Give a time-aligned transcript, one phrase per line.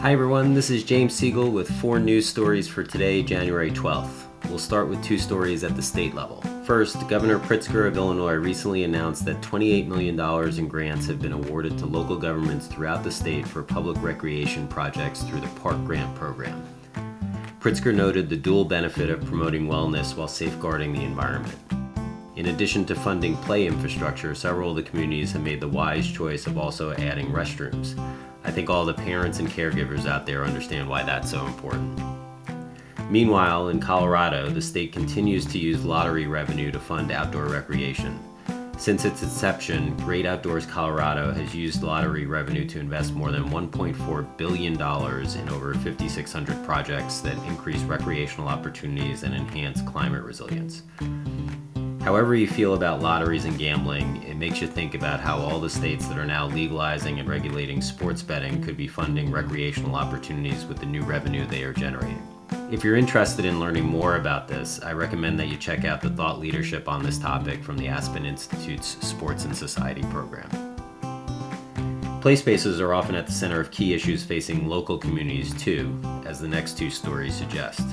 [0.00, 4.26] Hi everyone, this is James Siegal with four news stories for today, January 12th.
[4.48, 6.40] We'll start with two stories at the state level.
[6.64, 10.18] First, Governor Pritzker of Illinois recently announced that $28 million
[10.56, 15.24] in grants have been awarded to local governments throughout the state for public recreation projects
[15.24, 16.64] through the PARC Grant Program.
[17.58, 21.58] Pritzker noted the dual benefit of promoting wellness while safeguarding the environment.
[22.36, 26.46] In addition to funding play infrastructure, several of the communities have made the wise choice
[26.46, 27.98] of also adding restrooms.
[28.48, 32.00] I think all the parents and caregivers out there understand why that's so important.
[33.10, 38.18] Meanwhile, in Colorado, the state continues to use lottery revenue to fund outdoor recreation.
[38.78, 44.36] Since its inception, Great Outdoors Colorado has used lottery revenue to invest more than $1.4
[44.38, 50.84] billion in over 5,600 projects that increase recreational opportunities and enhance climate resilience.
[52.08, 55.68] However, you feel about lotteries and gambling, it makes you think about how all the
[55.68, 60.78] states that are now legalizing and regulating sports betting could be funding recreational opportunities with
[60.78, 62.26] the new revenue they are generating.
[62.72, 66.08] If you're interested in learning more about this, I recommend that you check out the
[66.08, 70.48] thought leadership on this topic from the Aspen Institute's Sports and Society program.
[72.22, 76.40] Play spaces are often at the center of key issues facing local communities too, as
[76.40, 77.86] the next two stories suggest.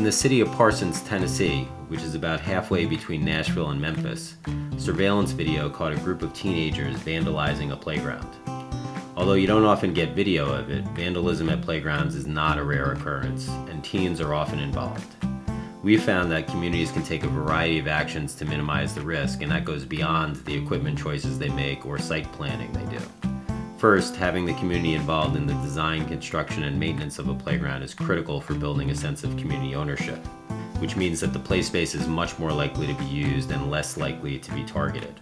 [0.00, 4.38] In the city of Parsons, Tennessee, which is about halfway between Nashville and Memphis,
[4.78, 8.26] surveillance video caught a group of teenagers vandalizing a playground.
[9.14, 12.92] Although you don't often get video of it, vandalism at playgrounds is not a rare
[12.92, 15.16] occurrence, and teens are often involved.
[15.82, 19.52] We've found that communities can take a variety of actions to minimize the risk, and
[19.52, 23.29] that goes beyond the equipment choices they make or site planning they do.
[23.80, 27.94] First, having the community involved in the design, construction, and maintenance of a playground is
[27.94, 30.18] critical for building a sense of community ownership,
[30.80, 33.96] which means that the play space is much more likely to be used and less
[33.96, 35.18] likely to be targeted.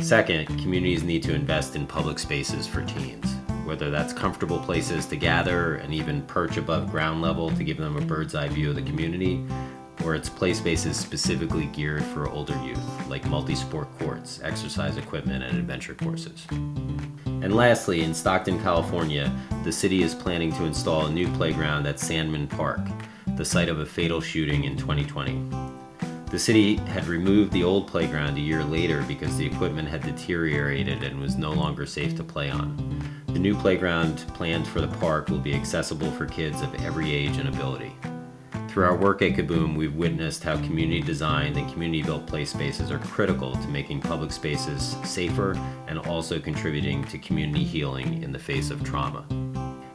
[0.00, 5.14] Second, communities need to invest in public spaces for teens, whether that's comfortable places to
[5.14, 8.74] gather and even perch above ground level to give them a bird's eye view of
[8.74, 9.46] the community,
[10.04, 15.42] or it's play spaces specifically geared for older youth, like multi sport courts, exercise equipment,
[15.44, 16.46] and adventure courses.
[17.26, 19.32] And lastly, in Stockton, California,
[19.64, 22.80] the city is planning to install a new playground at Sandman Park,
[23.36, 25.48] the site of a fatal shooting in 2020.
[26.30, 31.02] The city had removed the old playground a year later because the equipment had deteriorated
[31.02, 32.76] and was no longer safe to play on.
[33.28, 37.38] The new playground planned for the park will be accessible for kids of every age
[37.38, 37.96] and ability.
[38.68, 42.90] Through our work at Kaboom, we've witnessed how community designed and community built play spaces
[42.90, 45.52] are critical to making public spaces safer
[45.86, 49.24] and also contributing to community healing in the face of trauma.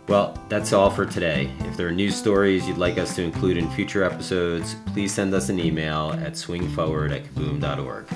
[0.07, 1.49] Well, that's all for today.
[1.59, 5.33] If there are news stories you'd like us to include in future episodes, please send
[5.33, 8.07] us an email at swingforward at kaboom.org.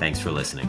[0.00, 0.68] Thanks for listening.